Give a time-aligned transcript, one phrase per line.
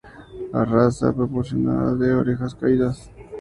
[0.51, 3.11] La raza es proporcionada y de orejas caídas.